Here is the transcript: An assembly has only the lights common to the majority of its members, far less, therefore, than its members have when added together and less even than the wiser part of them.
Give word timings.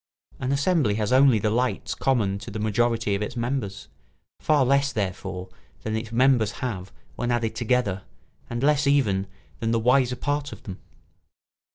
An 0.39 0.51
assembly 0.51 0.95
has 0.95 1.13
only 1.13 1.37
the 1.37 1.51
lights 1.51 1.93
common 1.93 2.39
to 2.39 2.49
the 2.49 2.57
majority 2.57 3.13
of 3.13 3.21
its 3.21 3.35
members, 3.35 3.87
far 4.39 4.65
less, 4.65 4.91
therefore, 4.91 5.49
than 5.83 5.95
its 5.95 6.11
members 6.11 6.53
have 6.53 6.91
when 7.15 7.29
added 7.29 7.53
together 7.53 8.01
and 8.49 8.63
less 8.63 8.87
even 8.87 9.27
than 9.59 9.69
the 9.69 9.77
wiser 9.79 10.15
part 10.15 10.51
of 10.51 10.63
them. 10.63 10.79